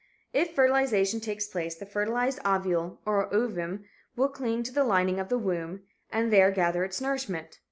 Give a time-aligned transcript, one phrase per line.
[0.33, 3.85] If fertilization takes place, the fertilized ovule or ovum
[4.15, 7.59] will cling to the lining of the womb and there gather its nourishment.